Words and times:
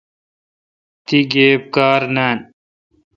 تی 1.05 1.19
گیب 1.31 1.61
کار 1.75 2.01
نان 2.15 2.37